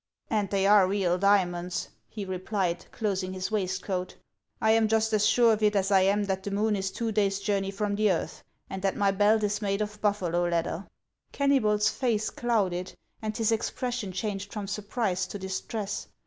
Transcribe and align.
"And 0.31 0.49
they 0.49 0.65
are 0.65 0.87
real 0.87 1.19
diamonds," 1.19 1.89
he 2.09 2.25
replied^ 2.25 2.89
closing 2.91 3.33
his 3.33 3.51
waistcoat. 3.51 4.15
"I 4.59 4.71
am 4.71 4.87
just 4.87 5.13
as 5.13 5.27
sure 5.27 5.53
of 5.53 5.61
it 5.61 5.75
as 5.75 5.91
I 5.91 6.01
am 6.01 6.23
that 6.23 6.41
the 6.41 6.49
moon 6.49 6.75
is 6.75 6.89
two 6.89 7.11
days' 7.11 7.39
journey 7.39 7.69
from 7.69 7.93
the 7.95 8.09
earth, 8.11 8.43
and 8.67 8.81
that 8.81 8.97
my 8.97 9.11
belt 9.11 9.43
is 9.43 9.61
made 9.61 9.79
of 9.79 10.01
buffalo 10.01 10.47
leather." 10.49 10.69
o80 10.71 10.81
HAXS 10.81 10.85
OF 10.85 11.29
ICKLAXJ). 11.29 11.33
Kennybol's 11.61 12.01
lace 12.01 12.29
clouded, 12.31 12.93
and 13.21 13.37
his 13.37 13.51
expression 13.51 14.11
changed 14.11 14.51
from 14.51 14.65
surprise 14.67 15.27
to 15.27 15.37
distress. 15.37 16.07